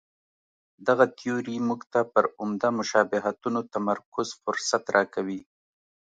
دغه 0.87 1.05
تیوري 1.17 1.57
موږ 1.67 1.81
ته 1.93 2.01
پر 2.13 2.25
عمده 2.41 2.69
مشابهتونو 2.79 3.59
تمرکز 3.73 4.27
فرصت 4.43 4.83
راکوي. 4.95 5.41